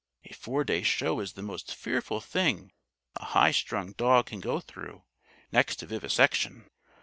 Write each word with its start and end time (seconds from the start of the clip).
A 0.25 0.33
four 0.33 0.63
day 0.63 0.81
show 0.81 1.19
is 1.19 1.33
the 1.33 1.43
most 1.43 1.75
fearful 1.75 2.21
thing 2.21 2.71
a 3.17 3.23
high 3.25 3.51
strung 3.51 3.91
dog 3.91 4.25
can 4.25 4.39
go 4.39 4.59
through 4.59 5.03
next 5.51 5.75
to 5.75 5.85
vivisection. 5.85 6.65